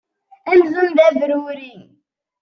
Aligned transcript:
Amzun 0.51 0.89
d 0.97 0.99
abrurri. 1.07 1.73